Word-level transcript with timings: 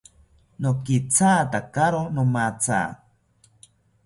Nokithatakawo 0.61 2.01
nomatha 2.15 2.79